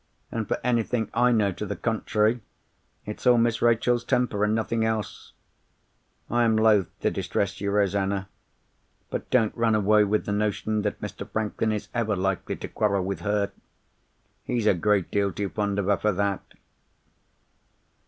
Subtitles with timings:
[0.31, 2.41] 'And, for anything I know to the contrary,
[3.05, 5.33] it's all Miss Rachel's temper, and nothing else.
[6.27, 8.27] I am loth to distress you, Rosanna;
[9.11, 11.29] but don't run away with the notion that Mr.
[11.29, 13.51] Franklin is ever likely to quarrel with her.
[14.43, 16.41] He's a great deal too fond of her for that!